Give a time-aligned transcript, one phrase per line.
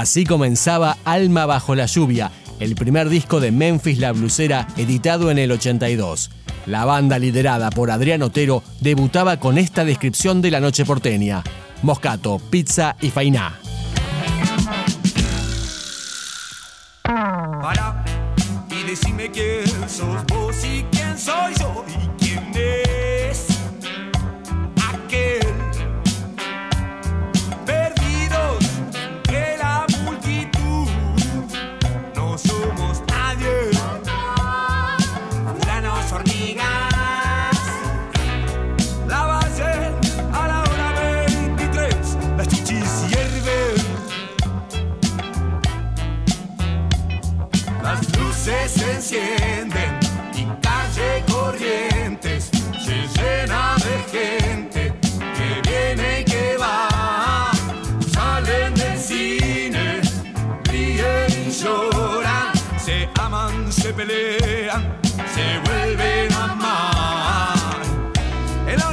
[0.00, 5.36] Así comenzaba Alma bajo la lluvia, el primer disco de Memphis La Blusera editado en
[5.36, 6.30] el 82.
[6.64, 11.42] La banda liderada por Adrián Otero debutaba con esta descripción de la noche porteña.
[11.82, 13.60] Moscato, pizza y fainá.
[51.60, 52.50] Corrientes
[52.82, 54.94] se llena de gente
[55.36, 57.50] que viene y que va.
[58.14, 60.00] Salen del cine,
[60.64, 64.98] ríen y lloran, se aman, se pelean,
[65.34, 67.82] se vuelven a amar.
[68.66, 68.88] En la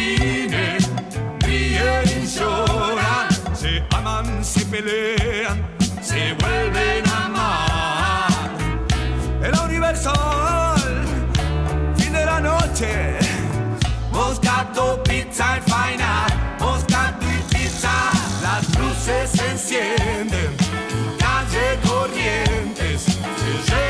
[0.00, 0.78] cine,
[1.40, 5.66] ríen y lloran, se aman, se pelean,
[6.02, 8.50] se vuelven a amar.
[9.42, 10.80] El Universal,
[11.96, 13.18] fin de la noche,
[14.12, 16.26] Moscato, pizza y faina,
[16.58, 17.92] Moscato y pizza.
[18.42, 20.56] Las luces se encienden,
[21.18, 23.02] calle Corrientes
[23.66, 23.89] se